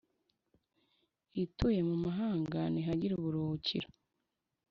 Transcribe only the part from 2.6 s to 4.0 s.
ntihagira uburuhukiro,